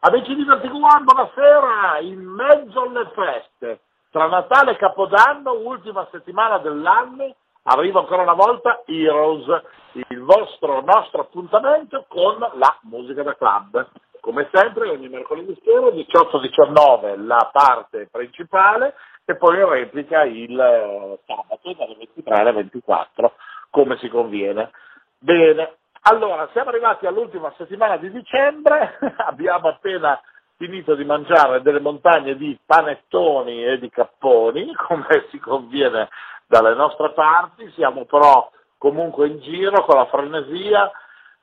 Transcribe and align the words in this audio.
Amici 0.00 0.32
di 0.36 0.44
Vertigo 0.44 0.76
One, 0.76 1.02
buonasera, 1.02 1.98
in 2.02 2.20
mezzo 2.20 2.82
alle 2.82 3.10
feste, 3.16 3.80
tra 4.12 4.28
Natale 4.28 4.70
e 4.70 4.76
Capodanno, 4.76 5.54
ultima 5.54 6.06
settimana 6.12 6.58
dell'anno, 6.58 7.34
arriva 7.64 7.98
ancora 7.98 8.22
una 8.22 8.34
volta 8.34 8.82
Heroes, 8.86 9.46
il 9.94 10.20
vostro 10.22 10.82
nostro 10.82 11.22
appuntamento 11.22 12.04
con 12.06 12.38
la 12.38 12.78
musica 12.82 13.24
da 13.24 13.34
club. 13.34 13.88
Come 14.20 14.48
sempre 14.52 14.88
ogni 14.88 15.08
mercoledì 15.08 15.60
sera 15.64 15.88
18-19 15.88 17.26
la 17.26 17.50
parte 17.52 18.06
principale 18.08 18.94
e 19.24 19.34
poi 19.34 19.56
in 19.58 19.68
replica 19.68 20.22
il 20.22 20.56
eh, 20.56 21.18
sabato 21.26 21.72
dalle 21.72 21.96
23 21.96 22.36
alle 22.36 22.52
24 22.52 23.32
come 23.70 23.98
si 23.98 24.08
conviene. 24.08 24.70
Bene, 25.18 25.77
allora, 26.02 26.48
siamo 26.52 26.70
arrivati 26.70 27.06
all'ultima 27.06 27.52
settimana 27.56 27.96
di 27.96 28.10
dicembre, 28.10 28.98
abbiamo 29.26 29.68
appena 29.68 30.20
finito 30.56 30.94
di 30.94 31.04
mangiare 31.04 31.62
delle 31.62 31.80
montagne 31.80 32.36
di 32.36 32.58
panettoni 32.64 33.64
e 33.64 33.78
di 33.78 33.88
capponi, 33.90 34.74
come 34.86 35.26
si 35.30 35.38
conviene 35.38 36.08
dalle 36.46 36.74
nostre 36.74 37.12
parti, 37.12 37.70
siamo 37.72 38.04
però 38.04 38.50
comunque 38.76 39.28
in 39.28 39.40
giro 39.40 39.84
con 39.84 39.96
la 39.96 40.06
frenesia, 40.06 40.90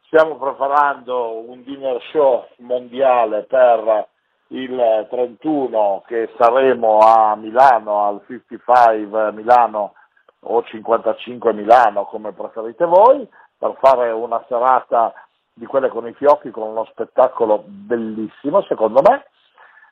stiamo 0.08 0.38
preparando 0.38 1.50
un 1.50 1.64
dinner 1.64 2.02
show 2.12 2.48
mondiale 2.58 3.44
per 3.44 4.08
il 4.50 5.08
31 5.10 6.04
che 6.06 6.32
saremo 6.38 7.00
a 7.00 7.36
Milano, 7.36 8.06
al 8.06 8.22
55 8.28 9.32
Milano 9.32 9.94
o 10.42 10.64
55 10.64 11.54
Milano 11.54 12.06
come 12.06 12.32
preferite 12.34 12.86
voi, 12.86 13.28
per 13.58 13.76
fare 13.80 14.12
una 14.12 14.44
serata 14.48 15.14
di 15.54 15.66
quelle 15.66 15.90
con 15.90 16.08
i 16.08 16.14
fiocchi, 16.14 16.52
con 16.52 16.68
uno 16.70 16.86
spettacolo 16.86 17.64
bellissimo 17.66 18.62
secondo 18.64 19.02
me 19.02 19.26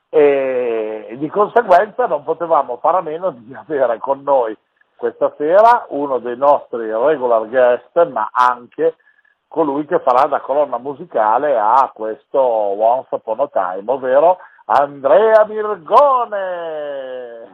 e 0.09 1.15
di 1.17 1.27
conseguenza 1.27 2.05
non 2.05 2.23
potevamo 2.23 2.77
fare 2.77 2.97
a 2.97 3.01
meno 3.01 3.31
di 3.31 3.51
avere 3.57 3.97
con 3.97 4.21
noi 4.21 4.55
questa 4.95 5.33
sera 5.37 5.85
uno 5.89 6.19
dei 6.19 6.37
nostri 6.37 6.85
regular 6.91 7.47
guest 7.47 8.07
ma 8.09 8.29
anche 8.31 8.95
colui 9.47 9.85
che 9.85 9.99
farà 9.99 10.27
da 10.27 10.39
colonna 10.39 10.77
musicale 10.77 11.57
a 11.57 11.91
questo 11.93 12.39
Once 12.39 13.07
Upon 13.11 13.39
a 13.39 13.47
Time, 13.47 13.83
ovvero 13.85 14.37
Andrea 14.65 15.45
Mirgone. 15.45 16.39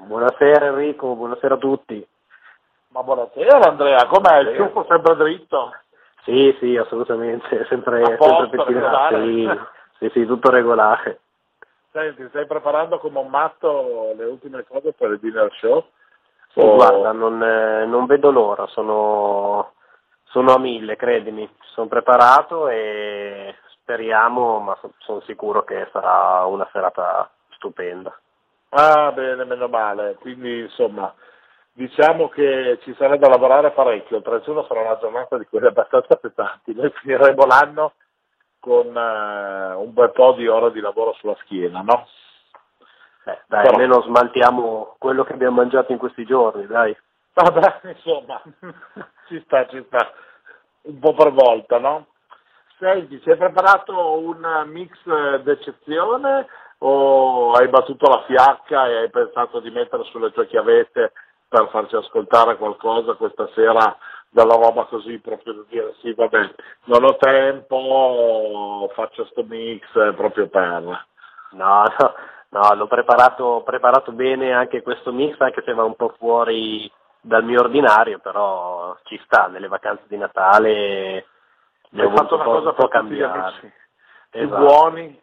Buonasera 0.06 0.68
Enrico, 0.68 1.16
buonasera 1.16 1.56
a 1.56 1.58
tutti. 1.58 2.08
Ma 2.90 3.04
buonasera 3.04 3.70
Andrea, 3.70 4.06
com'è? 4.08 4.40
Il 4.40 4.56
ciuffo 4.56 4.86
sempre 4.88 5.16
dritto? 5.16 5.74
Sì, 6.24 6.56
sì, 6.60 6.78
assolutamente, 6.78 7.66
sempre, 7.70 8.16
posto, 8.18 8.50
sempre 8.50 8.64
pettinato. 8.64 9.26
Sì, 9.26 9.50
sì, 9.98 10.10
sì, 10.14 10.26
tutto 10.26 10.50
regolare. 10.50 11.20
Senti, 11.92 12.28
stai 12.30 12.46
preparando 12.46 13.00
come 13.00 13.20
un 13.20 13.30
matto 13.30 14.14
le 14.16 14.26
ultime 14.26 14.64
cose 14.68 14.94
per 14.94 15.12
il 15.12 15.20
dinner 15.20 15.52
show? 15.56 15.84
Sì, 16.54 16.60
o... 16.60 16.76
guarda, 16.76 17.12
non, 17.12 17.42
eh, 17.42 17.86
non, 17.86 18.06
vedo 18.06 18.32
l'ora, 18.32 18.68
sono, 18.68 19.74
sono, 20.26 20.54
a 20.54 20.60
mille, 20.60 20.96
credimi, 20.96 21.50
sono 21.74 21.88
preparato 21.88 22.68
e 22.70 23.56
speriamo, 23.82 24.60
ma 24.60 24.78
so, 24.82 24.92
sono 25.00 25.22
sicuro 25.22 25.64
che 25.64 25.88
sarà 25.92 26.46
una 26.46 26.68
serata 26.72 27.30
stupenda. 27.56 28.16
Ah, 28.70 29.12
bene, 29.12 29.44
meno 29.46 29.68
male, 29.68 30.16
quindi 30.20 30.60
insomma 30.60 31.12
diciamo 31.80 32.28
che 32.28 32.78
ci 32.84 32.94
sarà 32.98 33.16
da 33.16 33.30
lavorare 33.30 33.72
parecchio, 33.72 34.18
il 34.18 34.24
31 34.24 34.66
sarà 34.66 34.82
una 34.82 34.98
giornata 35.00 35.38
di 35.38 35.46
quelle 35.46 35.70
abbastanza 35.70 36.18
pesanti, 36.18 36.74
noi 36.74 36.92
finiremo 36.92 37.46
l'anno 37.46 37.94
con 38.60 38.88
uh, 38.88 39.82
un 39.82 39.94
bel 39.94 40.12
po' 40.12 40.34
di 40.34 40.46
ore 40.46 40.74
di 40.74 40.82
lavoro 40.82 41.14
sulla 41.14 41.38
schiena, 41.40 41.80
no? 41.80 42.06
Eh, 43.24 43.40
dai, 43.48 43.64
Però... 43.64 43.76
almeno 43.76 44.02
smaltiamo 44.02 44.96
quello 44.98 45.24
che 45.24 45.32
abbiamo 45.32 45.56
mangiato 45.56 45.94
in 45.94 45.98
questi 45.98 46.26
giorni, 46.26 46.68
dai. 46.68 46.96
Vabbè, 47.34 47.80
insomma, 47.84 48.42
ci 49.30 49.42
sta, 49.46 49.66
ci 49.68 49.82
sta, 49.88 50.12
un 50.82 51.00
po' 51.00 51.14
per 51.14 51.32
volta, 51.32 51.80
no? 51.80 52.08
Senti, 52.78 53.22
ci 53.22 53.30
hai 53.30 53.38
preparato 53.38 54.20
un 54.20 54.66
mix 54.66 54.92
d'eccezione 55.44 56.46
o 56.80 57.54
hai 57.54 57.70
battuto 57.70 58.10
la 58.10 58.24
fiacca 58.26 58.88
e 58.88 58.96
hai 58.98 59.10
pensato 59.10 59.62
di 59.62 59.70
mettere 59.70 60.04
sulle 60.04 60.32
tue 60.32 60.48
chiavette 60.48 61.14
per 61.50 61.68
farci 61.70 61.96
ascoltare 61.96 62.58
qualcosa 62.58 63.16
questa 63.16 63.50
sera 63.56 63.98
della 64.30 64.54
roba 64.56 64.86
così 64.86 65.18
proprio 65.18 65.54
da 65.54 65.62
dire 65.68 65.96
sì 66.02 66.14
vabbè 66.14 66.54
non 66.86 67.04
ho 67.04 67.18
tempo 67.18 68.90
faccio 68.94 69.26
sto 69.26 69.44
mix 69.44 69.82
proprio 70.16 70.48
per. 70.48 70.82
No 71.52 71.84
no 71.98 72.14
no 72.52 72.74
l'ho 72.76 72.88
preparato, 72.88 73.64
preparato 73.66 74.12
bene 74.12 74.54
anche 74.54 74.84
questo 74.84 75.12
mix 75.12 75.40
anche 75.40 75.64
se 75.66 75.74
va 75.74 75.84
un 75.84 75.96
po' 75.96 76.14
fuori 76.18 76.90
dal 77.20 77.44
mio 77.44 77.60
ordinario 77.60 78.20
però 78.20 78.96
ci 79.04 79.20
sta 79.26 79.48
nelle 79.48 79.68
vacanze 79.68 80.04
di 80.08 80.18
Natale 80.18 81.26
hai 81.92 82.12
fatto 82.16 82.36
una 82.36 82.44
cosa 82.44 82.74
per 82.74 82.88
cambiare. 82.90 83.74
più 84.30 84.42
esatto. 84.42 84.64
buoni 84.64 85.20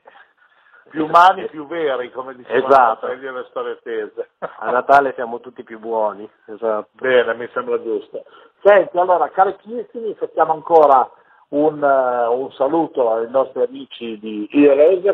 più 0.89 1.05
umani, 1.05 1.49
più 1.49 1.67
veri, 1.67 2.11
come 2.11 2.35
diceva 2.35 2.67
esatto. 2.67 3.07
le 3.07 3.47
storie 3.49 3.79
tese. 3.83 4.31
A 4.39 4.71
Natale 4.71 5.13
siamo 5.15 5.41
tutti 5.41 5.63
più 5.63 5.79
buoni. 5.79 6.29
Esatto. 6.47 6.89
Bene, 6.93 7.35
mi 7.35 7.49
sembra 7.53 7.83
giusto. 7.83 8.25
Senti, 8.63 8.97
allora, 8.99 9.29
carichissimi, 9.31 10.15
facciamo 10.15 10.53
ancora 10.53 11.09
un, 11.49 11.83
uh, 11.83 12.33
un, 12.33 12.51
saluto 12.53 13.13
ai 13.13 13.31
nostri 13.31 13.63
amici 13.63 14.19
di 14.19 14.49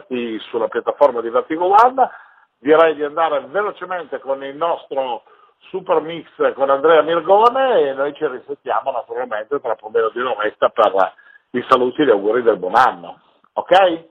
qui 0.06 0.38
sulla 0.50 0.68
piattaforma 0.68 1.20
di 1.20 1.30
Vertigo 1.30 1.66
One. 1.66 2.08
Direi 2.58 2.94
di 2.94 3.02
andare 3.02 3.40
velocemente 3.48 4.20
con 4.20 4.44
il 4.44 4.56
nostro 4.56 5.24
super 5.68 6.00
mix 6.00 6.28
con 6.54 6.70
Andrea 6.70 7.02
Mirgone 7.02 7.80
e 7.80 7.92
noi 7.92 8.14
ci 8.14 8.26
risentiamo 8.26 8.90
naturalmente 8.90 9.60
tra 9.60 9.74
poco 9.74 9.90
meno 9.90 10.10
di 10.10 10.20
un'oretta 10.20 10.68
per 10.68 11.14
i 11.50 11.64
saluti 11.68 12.02
e 12.02 12.06
gli 12.06 12.10
auguri 12.10 12.42
del 12.42 12.58
buon 12.58 12.76
anno. 12.76 13.20
Ok? 13.54 14.10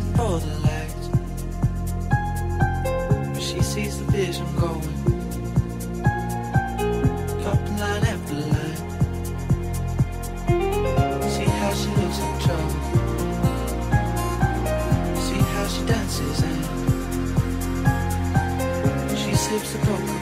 for 0.00 0.40
the 0.40 0.58
light. 0.60 0.94
But 3.34 3.42
she 3.42 3.60
sees 3.60 3.98
the 3.98 4.04
vision 4.10 4.46
going. 4.56 4.88
Up 7.44 7.60
line 7.78 8.04
after 8.04 8.34
line. 8.34 8.76
See 11.28 11.44
how 11.60 11.72
she 11.74 11.90
looks 12.00 12.18
in 12.26 12.38
trouble. 12.40 12.76
See 15.26 15.42
how 15.52 15.66
she 15.66 15.82
dances 15.84 16.42
and 16.42 16.64
she 19.18 19.34
sips 19.34 19.72
the 19.72 19.78
coke. 19.86 20.21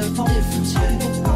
de 0.00 0.08
banlieue 0.08 0.42
foutu 0.42 1.29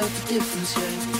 yourself 0.00 0.24
a 0.24 0.28
difference, 0.32 0.76
yeah. 0.76 1.19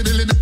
Billy, 0.03 0.34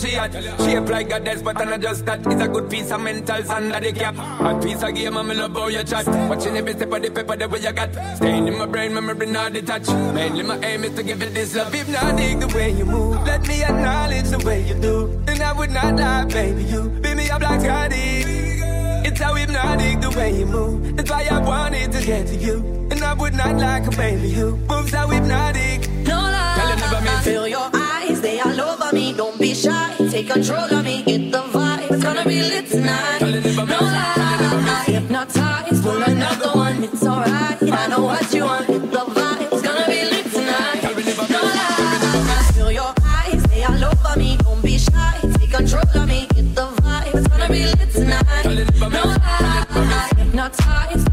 she 0.00 0.14
hot. 0.14 0.32
Shape 0.32 0.88
like 0.88 1.12
a 1.12 1.20
desk, 1.20 1.44
but 1.44 1.60
I'm 1.60 1.70
not 1.70 1.80
just 1.80 2.06
that. 2.06 2.20
It's 2.26 2.42
a 2.42 2.48
good 2.48 2.70
piece 2.70 2.90
of 2.90 3.00
mental 3.00 3.42
sand 3.44 3.72
under 3.72 3.92
the 3.92 3.98
cap. 3.98 4.16
A 4.16 4.58
piece 4.60 4.82
of 4.82 4.94
game, 4.94 5.16
I'm 5.16 5.28
love 5.28 5.52
how 5.52 5.68
you 5.68 5.84
chat. 5.84 6.06
Watching 6.28 6.56
every 6.56 6.72
step 6.72 6.92
of 6.92 7.02
the 7.02 7.10
paper, 7.10 7.36
the 7.36 7.48
way 7.48 7.60
you 7.60 7.72
got. 7.72 7.90
Staying 8.16 8.48
in 8.48 8.58
my 8.58 8.66
brain, 8.66 8.94
memory 8.94 9.26
not 9.26 9.52
detached. 9.52 9.92
Mainly 10.14 10.42
my 10.42 10.58
aim 10.64 10.84
is 10.84 10.94
to 10.94 11.02
give 11.02 11.22
it 11.22 11.34
this 11.34 11.54
love. 11.54 11.74
If 11.74 11.88
not 11.88 12.16
dig 12.16 12.40
the 12.40 12.48
way 12.48 12.70
you 12.72 12.84
move, 12.84 13.22
let 13.26 13.46
me 13.46 13.62
acknowledge 13.62 14.28
the 14.28 14.38
way 14.38 14.62
you 14.66 14.74
do. 14.74 15.22
And 15.28 15.42
I 15.42 15.52
would 15.52 15.70
not 15.70 15.96
lie, 15.96 16.24
baby, 16.24 16.64
you 16.64 16.88
beat 16.88 17.16
me 17.16 17.30
up 17.30 17.42
like 17.42 17.60
Scotty. 17.60 18.24
It's 19.02 19.20
how 19.20 19.34
hypnotic 19.34 20.00
the 20.00 20.10
way 20.10 20.38
you 20.38 20.46
move. 20.46 20.96
That's 20.96 21.10
why 21.10 21.26
I 21.30 21.38
wanted 21.40 21.92
to 21.92 22.06
get 22.06 22.26
to 22.28 22.36
you. 22.36 22.56
And 22.90 23.02
I 23.02 23.14
would 23.14 23.34
not 23.34 23.56
like 23.56 23.86
a 23.86 23.90
baby 23.90 24.30
who 24.30 24.56
moves 24.56 24.90
so 24.90 25.08
hypnotic. 25.08 25.88
No 26.06 26.16
lie, 26.16 26.76
I 27.08 27.20
feel 27.22 27.48
your 27.48 27.70
eyes, 27.72 28.20
they 28.20 28.40
all 28.40 28.60
over 28.60 28.89
be 29.40 29.54
shy, 29.54 29.96
take 30.10 30.28
control 30.28 30.70
of 30.70 30.84
me, 30.84 31.02
get 31.02 31.32
the 31.32 31.38
vibe. 31.38 31.90
It's 31.90 32.02
gonna 32.02 32.24
be 32.24 32.42
lit 32.42 32.66
tonight. 32.68 33.20
No 33.20 33.78
lie, 33.80 34.84
hypnotized, 34.86 35.82
pull 35.82 36.02
another 36.02 36.52
one. 36.52 36.84
It's 36.84 37.06
alright, 37.06 37.62
I 37.62 37.86
know 37.88 38.04
what 38.04 38.34
you 38.34 38.44
want. 38.44 38.66
The 38.66 38.74
vibe, 38.76 39.52
it's 39.52 39.62
gonna 39.62 39.86
be 39.86 40.04
lit 40.04 40.30
tonight. 40.30 40.82
No 41.30 41.40
lie, 41.40 42.50
feel 42.54 42.70
your 42.70 42.92
eyes, 43.02 43.42
they 43.44 43.64
all 43.64 43.82
over 43.82 44.18
me. 44.18 44.36
Don't 44.36 44.62
be 44.62 44.76
shy, 44.76 45.18
take 45.38 45.52
control 45.52 45.88
of 45.94 46.06
me, 46.06 46.26
get 46.34 46.54
the 46.54 46.66
vibe. 46.82 47.14
It's 47.14 47.26
gonna 47.26 47.48
be 47.48 47.64
lit 47.64 47.90
tonight. 47.92 48.44
No 48.78 49.04
lie, 49.04 50.10
hypnotized, 50.18 51.09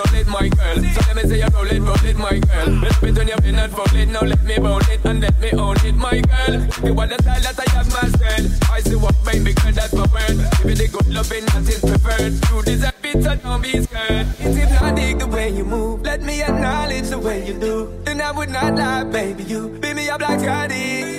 So 0.00 0.16
lit, 0.16 0.26
my 0.28 0.48
girl. 0.48 0.76
So 0.76 1.00
let 1.08 1.16
me 1.16 1.22
say 1.28 1.38
you 1.40 1.48
roll 1.52 1.66
it, 1.66 1.80
roll 1.80 2.04
it, 2.06 2.16
my 2.16 2.38
girl. 2.38 2.68
Rip 2.80 3.02
it 3.02 3.18
when 3.18 3.28
you've 3.28 3.42
been 3.42 3.56
and 3.56 3.72
roll 3.76 3.94
it. 3.94 4.08
Now 4.08 4.22
let 4.22 4.42
me 4.42 4.56
roll 4.56 4.78
it 4.78 5.04
and 5.04 5.20
let 5.20 5.38
me 5.38 5.50
own 5.52 5.76
it, 5.84 5.94
my 5.94 6.20
girl. 6.22 6.54
You 6.86 6.94
want 6.94 7.10
the 7.10 7.18
style 7.20 7.42
that 7.42 7.60
I 7.60 7.70
have 7.76 7.88
myself. 7.92 8.70
I 8.70 8.80
see 8.80 8.96
what 8.96 9.14
baby 9.26 9.52
girl, 9.52 9.72
that's 9.72 9.92
my 9.92 10.06
word. 10.08 10.40
Give 10.56 10.64
me 10.64 10.74
the 10.74 10.88
good 10.88 11.06
loving 11.12 11.44
that 11.52 11.68
is 11.68 11.80
preferred. 11.80 12.32
You 12.48 12.62
deserve 12.62 13.04
it, 13.04 13.22
so 13.22 13.36
don't 13.36 13.60
be 13.60 13.82
scared. 13.82 14.26
It's 14.38 14.56
hypnotic 14.56 15.18
the 15.18 15.26
way 15.26 15.50
you 15.50 15.64
move. 15.64 15.79
You 17.50 17.60
do. 17.60 18.02
And 18.06 18.22
I 18.22 18.30
would 18.32 18.50
not 18.50 18.74
lie, 18.74 19.04
baby. 19.04 19.44
You 19.44 19.68
beat 19.68 19.94
me 19.94 20.08
up 20.08 20.20
like 20.20 20.40
Scotty. 20.40 21.18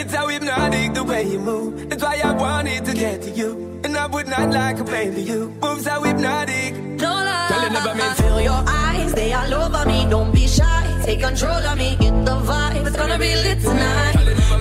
It's 0.00 0.12
how 0.14 0.28
hypnotic 0.28 0.94
the 0.94 1.04
way 1.04 1.22
you 1.24 1.38
move. 1.38 1.88
That's 1.88 2.02
why 2.02 2.20
I 2.24 2.32
wanted 2.32 2.84
to 2.84 2.94
get 2.94 3.22
to 3.22 3.30
you. 3.30 3.80
And 3.84 3.96
I 3.96 4.06
would 4.06 4.28
not 4.28 4.50
like 4.50 4.78
a 4.78 4.84
baby. 4.84 5.22
You 5.22 5.54
move 5.62 5.80
so 5.82 6.02
hypnotic. 6.02 6.74
No 6.76 7.12
lie. 7.12 7.46
Tell 7.48 7.70
never 7.70 7.94
mean. 7.94 8.14
Feel 8.14 8.40
your 8.40 8.62
eyes, 8.66 9.12
they 9.14 9.32
all 9.32 9.54
over 9.54 9.84
me. 9.86 10.06
Don't 10.10 10.32
be 10.34 10.46
shy. 10.46 11.02
Take 11.04 11.20
control 11.20 11.62
of 11.70 11.78
me. 11.78 11.96
Get 11.96 12.14
the 12.24 12.36
vibe. 12.48 12.86
It's 12.86 12.96
gonna 12.96 13.18
be 13.18 13.34
lit 13.44 13.60
tonight. 13.60 14.14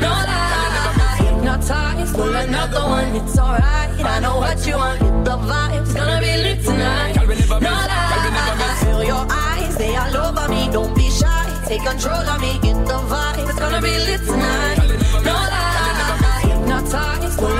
No 0.06 0.12
lie. 0.32 1.18
Hypnotized. 1.20 2.16
Pull 2.16 2.36
another 2.36 2.84
one. 2.98 3.16
It's 3.16 3.38
alright. 3.40 3.90
I 4.14 4.20
know 4.20 4.38
what 4.38 4.66
you 4.68 4.76
want. 4.78 5.00
Get 5.00 5.26
the 5.26 5.38
vibe. 5.50 5.82
It's 5.82 5.94
gonna 5.94 6.20
be 6.22 6.34
lit 6.46 6.64
tonight. 6.64 7.16
No 7.68 7.72
lie. 7.72 8.10
Feel 8.84 9.04
your 9.04 9.26
eyes, 9.30 9.53
they 9.78 9.96
all 9.96 10.18
over 10.18 10.48
me. 10.50 10.70
Don't 10.72 10.94
be 10.96 11.10
shy. 11.10 11.46
Take 11.68 11.84
control 11.84 12.26
of 12.34 12.42
me. 12.42 12.54
Get 12.62 12.78
the 12.86 13.00
vibe. 13.12 13.50
It's 13.50 13.60
gonna 13.60 13.82
be 13.82 13.94
lit 14.08 14.22
tonight. 14.22 14.78
No 15.28 15.34
lie. 15.34 16.42
Hypnotized. 16.48 17.40
Pull 17.40 17.60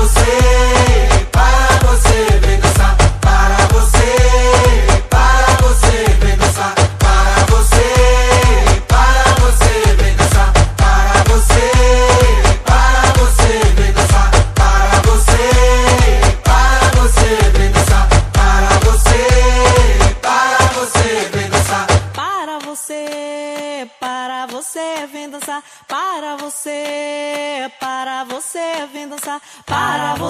você, 0.00 1.26
para 1.30 1.88
você, 1.88 2.38
vem 2.40 2.49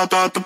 I 0.00 0.06
da 0.06 0.28
da. 0.28 0.39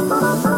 Música 0.00 0.49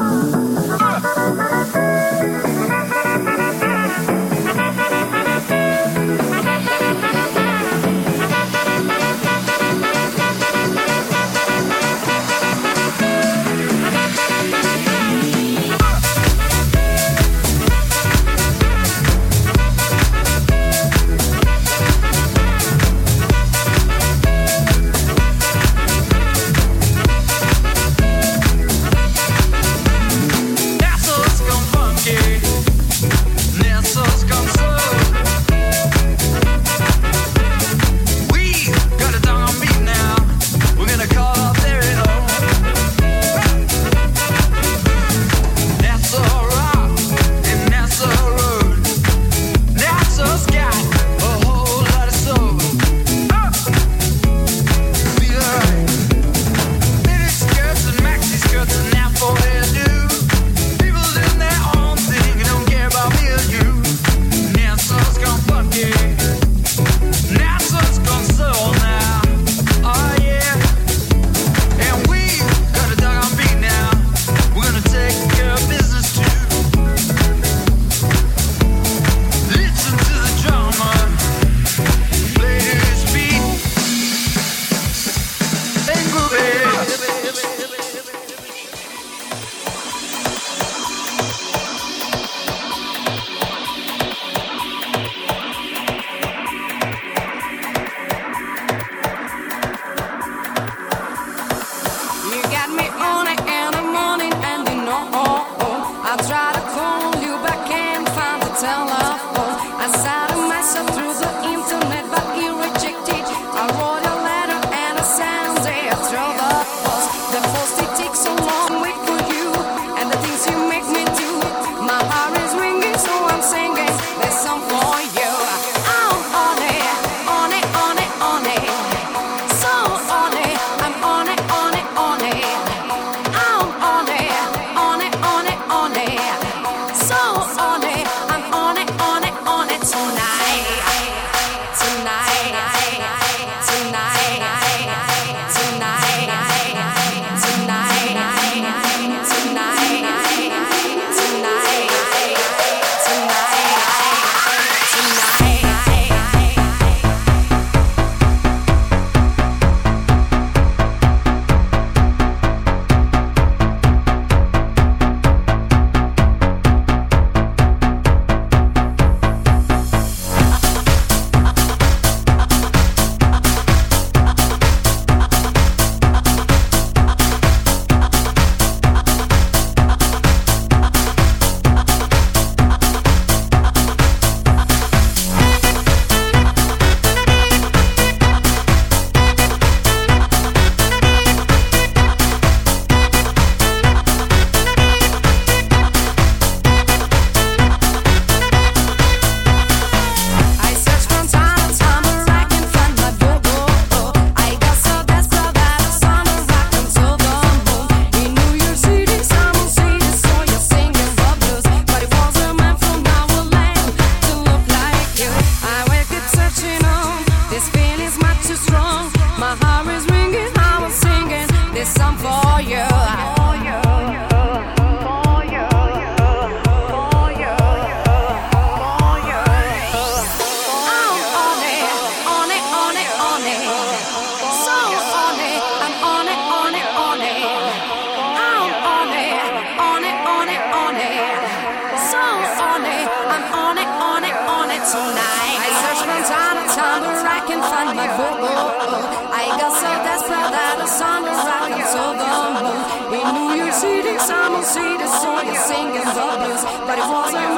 somebody. 257.00 257.36
Oh, 257.36 257.51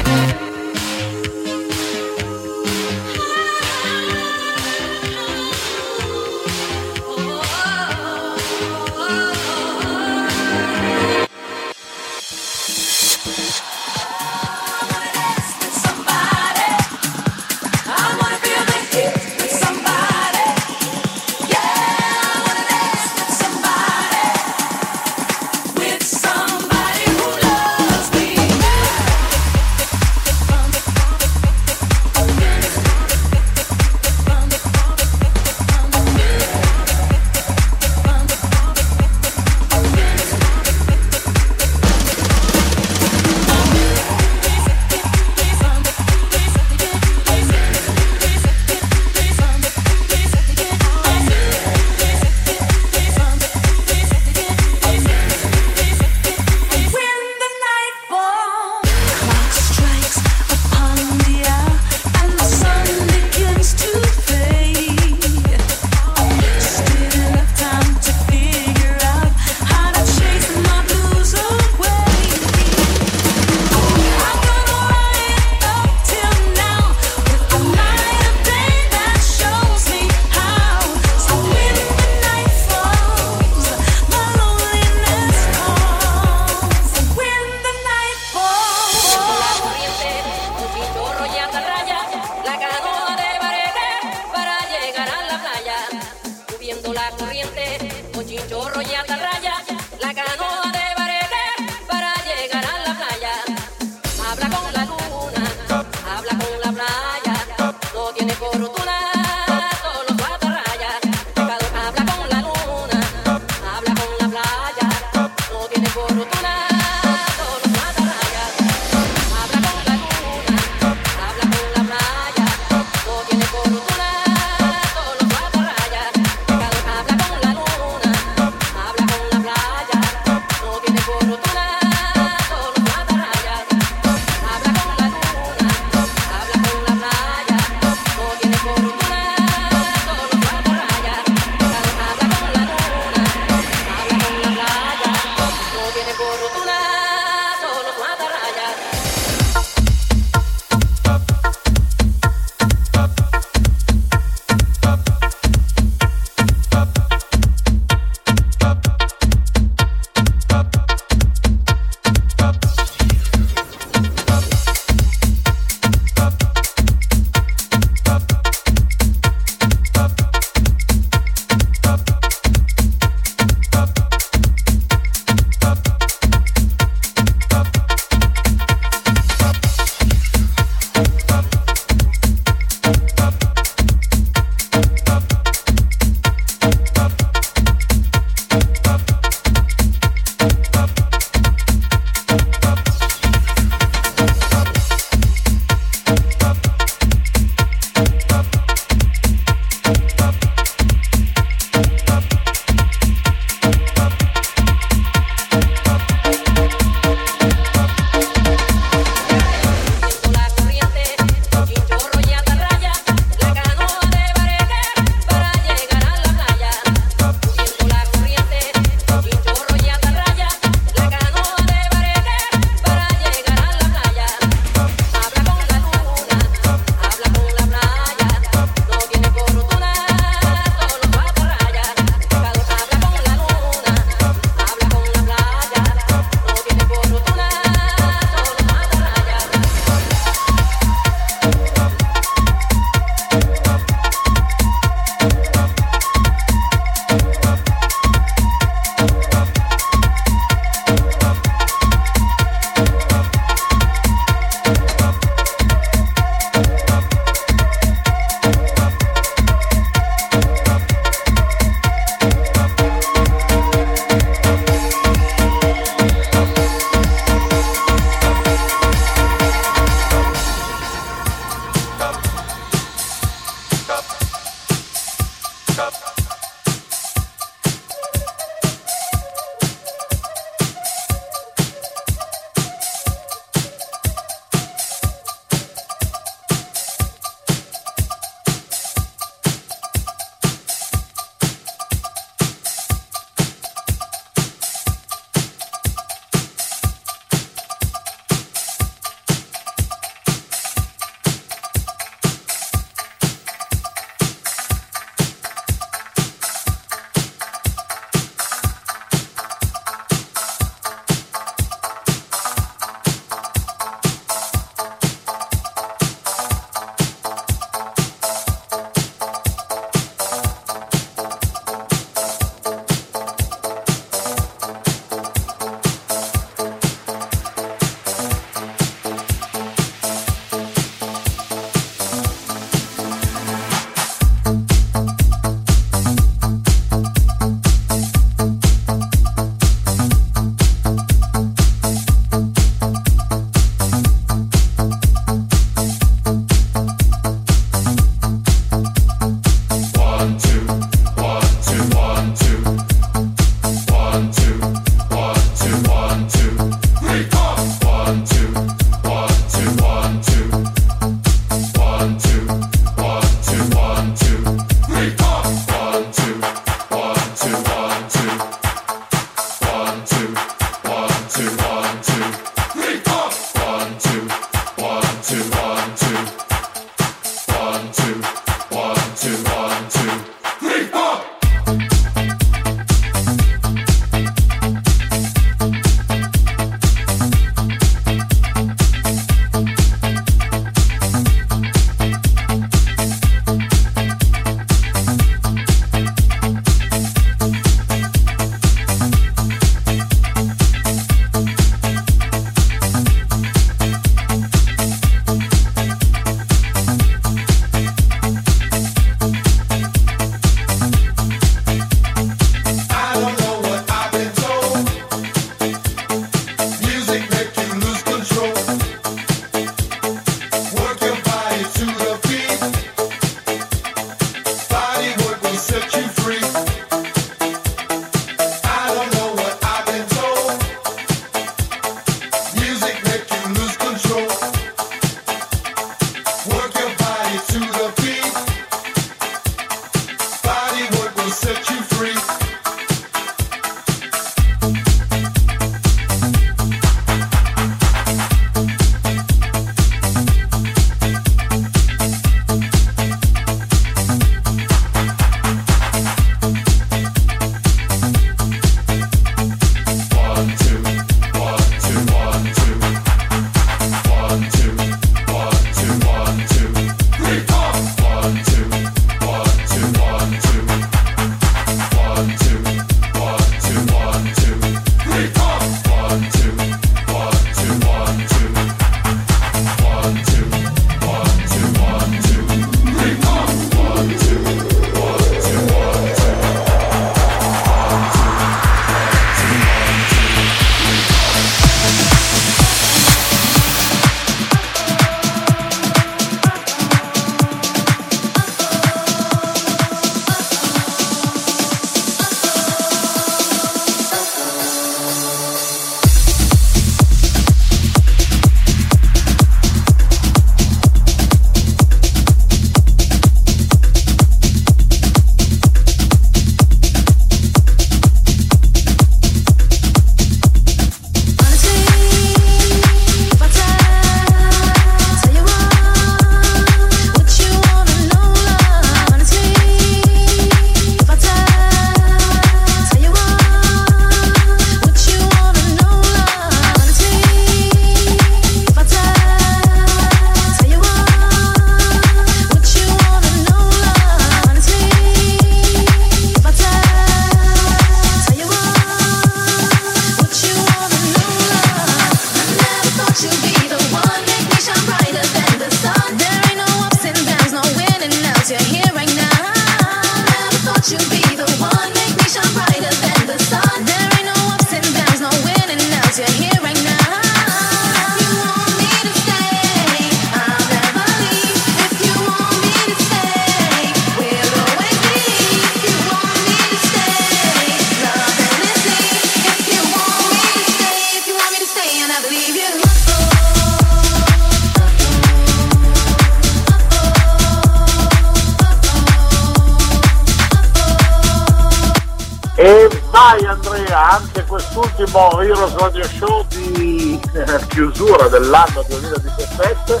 Vai 593.26 593.44
Andrea, 593.44 594.10
anche 594.10 594.44
quest'ultimo 594.44 595.40
Heroes 595.40 595.74
Radio 595.74 596.04
Show 596.04 596.46
di 596.46 597.20
eh, 597.34 597.66
chiusura 597.66 598.28
dell'anno 598.28 598.84
2017 598.86 600.00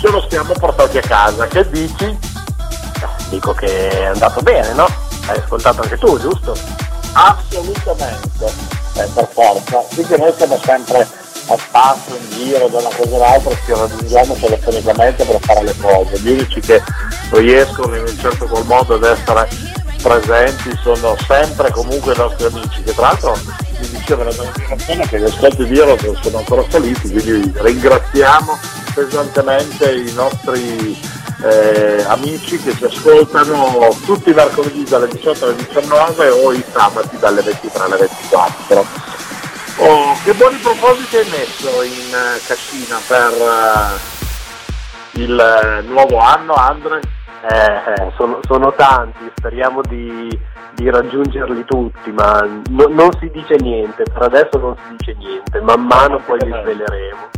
ce 0.00 0.10
lo 0.10 0.26
siamo 0.28 0.54
portati 0.54 0.98
a 0.98 1.00
casa. 1.00 1.46
Che 1.46 1.70
dici? 1.70 2.18
Dico 3.28 3.52
che 3.52 3.90
è 3.90 4.06
andato 4.06 4.42
bene, 4.42 4.72
no? 4.72 4.86
Hai 5.26 5.38
ascoltato 5.38 5.82
anche 5.82 5.96
tu, 5.98 6.18
giusto? 6.18 6.58
Assolutamente, 7.12 8.52
eh, 8.94 9.08
per 9.14 9.28
forza. 9.32 9.84
Che 9.94 10.16
noi 10.16 10.34
siamo 10.36 10.58
sempre 10.64 11.06
a 11.46 11.56
spasso, 11.56 12.16
in 12.16 12.30
giro, 12.30 12.66
da 12.66 12.78
una 12.78 12.94
cosa 12.96 13.14
all'altra, 13.14 13.54
ci 13.64 13.72
raggiungiamo 13.72 14.34
telefonicamente 14.34 15.24
per 15.24 15.38
fare 15.42 15.62
le 15.62 15.76
cose. 15.76 16.18
Gli 16.18 16.30
unici 16.30 16.58
che 16.58 16.82
riescono 17.30 17.94
in 17.94 18.02
un 18.02 18.18
certo 18.18 18.46
qual 18.46 18.66
modo 18.66 18.94
ad 18.94 19.04
essere 19.04 19.48
presenti 20.04 20.78
sono 20.82 21.16
sempre 21.26 21.70
comunque 21.70 22.12
i 22.12 22.16
nostri 22.18 22.44
amici, 22.44 22.82
che 22.82 22.94
tra 22.94 23.06
l'altro 23.08 23.38
mi 23.80 23.88
dicevano 23.88 24.30
da 24.32 24.52
una 24.88 25.06
che 25.06 25.18
gli 25.18 25.24
ascolti 25.24 25.64
di 25.64 25.78
Eros 25.78 26.20
sono 26.20 26.38
ancora 26.38 26.62
saliti, 26.68 27.10
quindi 27.10 27.50
ringraziamo 27.54 28.58
pesantemente 28.94 29.92
i 29.94 30.12
nostri 30.12 31.00
eh, 31.42 32.04
amici 32.06 32.58
che 32.58 32.76
ci 32.76 32.84
ascoltano 32.84 33.96
tutti 34.04 34.28
i 34.28 34.34
mercoledì 34.34 34.84
dalle 34.84 35.08
18 35.08 35.44
alle 35.46 35.56
19 35.56 36.28
o 36.28 36.52
i 36.52 36.62
sabati 36.70 37.16
dalle 37.16 37.40
23 37.40 37.82
alle 37.82 37.96
24. 37.96 38.86
Oh, 39.76 40.16
che 40.22 40.34
buoni 40.34 40.58
propositi 40.58 41.16
hai 41.16 41.28
messo 41.30 41.82
in 41.82 42.14
eh, 42.14 42.40
cascina 42.46 43.00
per 43.06 43.32
eh, 43.32 45.22
il 45.22 45.38
eh, 45.38 45.82
nuovo 45.86 46.18
anno, 46.18 46.52
Andre? 46.52 47.00
Eh, 47.46 47.56
eh, 47.56 48.12
sono, 48.16 48.40
sono 48.46 48.72
tanti, 48.72 49.30
speriamo 49.36 49.82
di, 49.82 50.28
di 50.72 50.88
raggiungerli 50.88 51.64
tutti, 51.64 52.10
ma 52.10 52.40
no- 52.70 52.88
non 52.88 53.10
si 53.20 53.30
dice 53.30 53.56
niente, 53.56 54.04
per 54.04 54.22
adesso 54.22 54.58
non 54.58 54.74
si 54.76 54.96
dice 54.96 55.14
niente, 55.18 55.60
man 55.60 55.84
mano 55.84 56.20
poi 56.24 56.38
li 56.40 56.50
sveleremo. 56.50 57.28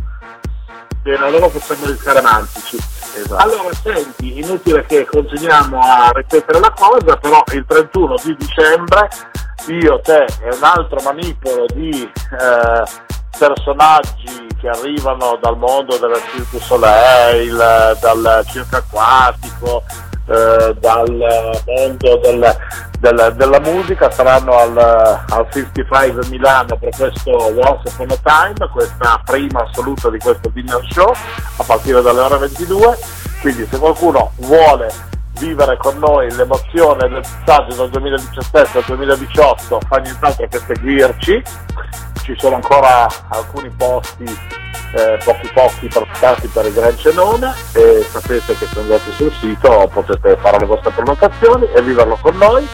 Bene, 1.01 1.25
allora 1.25 1.47
possiamo 1.47 1.85
gli 1.85 1.95
scaramantici. 1.95 2.75
Esatto. 2.75 3.35
Allora, 3.35 3.73
senti, 3.73 4.39
inutile 4.39 4.85
che 4.85 5.05
continuiamo 5.05 5.79
a 5.79 6.11
ripetere 6.13 6.59
la 6.59 6.73
cosa, 6.73 7.17
però 7.17 7.43
il 7.53 7.65
31 7.65 8.15
di 8.23 8.35
dicembre 8.35 9.09
io, 9.67 9.99
te 10.01 10.23
e 10.23 10.55
un 10.55 10.63
altro 10.63 11.01
manipolo 11.03 11.65
di 11.73 12.03
eh, 12.03 12.83
personaggi 13.37 14.46
che 14.59 14.67
arrivano 14.69 15.37
dal 15.41 15.57
mondo 15.57 15.97
del 15.97 16.19
Cirque 16.31 16.59
Soleil, 16.59 17.97
dal 17.99 18.43
circo 18.47 18.75
acquatico, 18.77 19.83
eh, 20.29 20.75
dal 20.79 21.09
mondo 21.65 22.17
del- 22.21 22.57
del- 22.99 23.33
della 23.35 23.59
musica 23.59 24.09
saranno 24.11 24.57
al, 24.57 24.77
al 24.77 25.47
55 25.51 26.27
Milano 26.29 26.77
per 26.77 26.89
questo 26.95 27.31
Once 27.31 27.89
Upon 27.93 28.11
a 28.11 28.17
Time, 28.23 28.69
questa 28.71 29.21
prima 29.23 29.61
assoluta 29.63 30.09
di 30.09 30.17
questo 30.17 30.49
dinner 30.49 30.81
show 30.89 31.09
a 31.11 31.63
partire 31.63 32.01
dalle 32.01 32.19
ore 32.19 32.37
22, 32.37 32.97
quindi 33.41 33.67
se 33.69 33.77
qualcuno 33.77 34.31
vuole 34.37 34.91
vivere 35.39 35.77
con 35.77 35.95
noi 35.99 36.31
l'emozione 36.33 37.07
del 37.07 37.21
passaggio 37.45 37.75
dal 37.75 37.89
2017 37.91 38.77
al 38.79 38.83
2018 38.87 39.79
fa 39.87 39.97
nient'altro 39.97 40.47
che 40.49 40.59
seguirci, 40.65 41.43
ci 42.27 42.35
sono 42.37 42.55
ancora 42.55 43.07
alcuni 43.29 43.69
posti 43.69 44.25
eh, 44.25 45.17
pochi 45.23 45.49
pochi 45.53 45.87
portati 45.87 46.47
per 46.47 46.65
il 46.65 46.73
Gran 46.73 46.97
Cenone 46.97 47.53
e 47.71 48.05
sapete 48.09 48.57
che 48.57 48.65
se 48.65 48.79
andate 48.79 49.11
sul 49.13 49.31
sito 49.31 49.89
potete 49.93 50.35
fare 50.35 50.59
le 50.59 50.65
vostre 50.65 50.91
prenotazioni 50.91 51.69
e 51.73 51.81
viverlo 51.81 52.17
con 52.21 52.35
noi, 52.35 52.67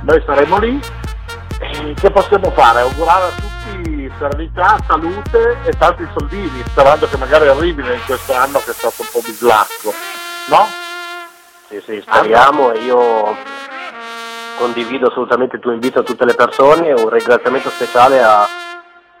noi 0.00 0.22
saremo 0.24 0.58
lì 0.58 0.80
e 1.58 1.94
che 1.94 2.10
possiamo 2.10 2.50
fare? 2.52 2.80
Augurare 2.80 3.24
a 3.24 3.32
tutti 3.36 4.10
serenità, 4.18 4.78
salute 4.86 5.58
e 5.64 5.72
tanti 5.76 6.08
soldini, 6.16 6.62
sperando 6.66 7.06
che 7.06 7.18
magari 7.18 7.48
arrivino 7.48 7.92
in 7.92 8.04
questo 8.06 8.32
anno 8.32 8.62
che 8.64 8.70
è 8.70 8.74
stato 8.74 9.02
un 9.02 9.08
po' 9.12 9.20
bislacco, 9.20 9.92
no? 10.48 10.66
Sì, 11.68 11.82
sì, 11.84 12.00
speriamo 12.00 12.72
e 12.72 12.78
io 12.80 13.36
condivido 14.56 15.08
assolutamente 15.08 15.56
il 15.56 15.62
tuo 15.62 15.72
invito 15.72 15.98
a 15.98 16.02
tutte 16.02 16.24
le 16.24 16.34
persone 16.34 16.92
un 16.92 17.10
ringraziamento 17.10 17.68
speciale 17.68 18.22
a 18.22 18.64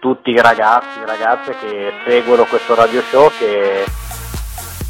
tutti 0.00 0.30
i 0.30 0.40
ragazzi 0.40 1.00
e 1.00 1.06
ragazze 1.06 1.56
che 1.58 1.92
seguono 2.06 2.44
questo 2.44 2.74
radio 2.74 3.02
show 3.02 3.30
che 3.38 3.84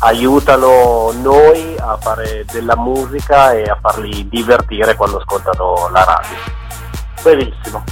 aiutano 0.00 1.12
noi 1.12 1.76
a 1.78 1.96
fare 1.96 2.44
della 2.50 2.76
musica 2.76 3.52
e 3.52 3.62
a 3.62 3.78
farli 3.80 4.28
divertire 4.28 4.94
quando 4.94 5.18
ascoltano 5.18 5.88
la 5.90 6.04
radio. 6.04 6.36
Benissimo. 7.22 7.82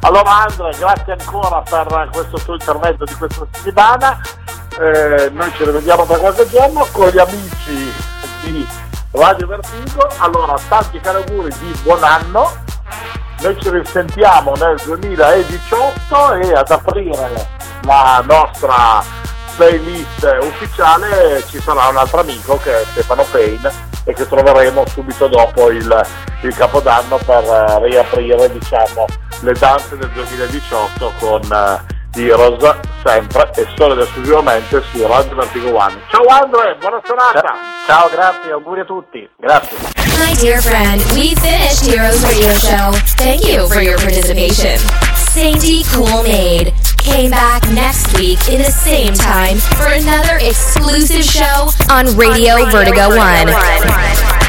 Allora 0.00 0.44
Andrea, 0.46 0.76
grazie 0.76 1.16
ancora 1.18 1.62
per 1.62 2.08
questo 2.12 2.38
tuo 2.38 2.54
intervento 2.54 3.04
di 3.04 3.14
questa 3.14 3.46
settimana. 3.50 4.20
Eh, 4.78 5.30
noi 5.30 5.50
ci 5.52 5.64
rivediamo 5.64 6.04
tra 6.04 6.18
qualche 6.18 6.48
giorno 6.48 6.86
con 6.92 7.08
gli 7.08 7.18
amici 7.18 7.92
di 8.42 8.66
Radio 9.12 9.46
Vertigo. 9.46 10.06
Allora, 10.18 10.56
tanti 10.68 11.00
cari 11.00 11.22
auguri 11.22 11.54
di 11.60 11.72
buon 11.82 12.02
anno. 12.02 12.50
Noi 13.40 13.60
ci 13.60 13.70
risentiamo 13.70 14.54
nel 14.56 14.80
2018 14.84 16.32
e 16.34 16.52
ad 16.52 16.70
aprire 16.70 17.46
la 17.82 18.22
nostra 18.26 19.02
playlist 19.56 20.38
ufficiale 20.42 21.44
ci 21.48 21.60
sarà 21.60 21.88
un 21.88 21.96
altro 21.96 22.20
amico 22.20 22.56
che 22.58 22.80
è 22.80 22.84
Stefano 22.84 23.24
Payne 23.30 23.70
e 24.04 24.12
che 24.12 24.26
troveremo 24.26 24.84
subito 24.86 25.28
dopo 25.28 25.70
il, 25.70 26.06
il 26.42 26.54
Capodanno 26.54 27.18
per 27.18 27.44
eh, 27.44 27.86
riaprire 27.86 28.50
diciamo, 28.50 29.06
le 29.40 29.52
danze 29.52 29.96
del 29.96 30.10
2018 30.10 31.12
con 31.18 31.40
Heroes 32.14 32.76
sempre 33.04 33.50
e 33.56 33.66
solo 33.76 33.94
ed 33.94 34.00
esclusivamente 34.00 34.82
su 34.92 35.06
Radio 35.06 35.34
Vertigo 35.34 35.76
One. 35.76 35.94
Ciao 36.10 36.24
Andre, 36.26 36.76
buona 36.80 37.00
serata! 37.04 37.54
Ciao, 37.86 38.08
grazie, 38.08 38.52
auguri 38.52 38.80
a 38.80 38.84
tutti, 38.84 39.28
grazie. 39.36 39.76
My 40.18 40.34
dear 40.36 40.62
friend, 40.62 41.02
we 41.12 41.34
finished 41.34 41.84
Heroes 41.84 42.22
Radio 42.22 42.54
Show. 42.54 42.92
Thank 43.16 43.44
you 43.44 43.66
for 43.68 43.82
your 43.82 43.98
participation. 43.98 44.78
Sandy 45.14 45.82
Cool 45.92 46.22
Maid 46.22 46.72
came 46.98 47.30
back 47.30 47.68
next 47.70 48.16
week 48.16 48.38
in 48.48 48.62
the 48.62 48.70
same 48.70 49.12
time 49.14 49.58
for 49.58 49.86
another 49.92 50.38
exclusive 50.40 51.24
show 51.24 51.70
on 51.90 52.06
Radio 52.16 52.64
Vertigo 52.70 53.08
1. 53.08 54.43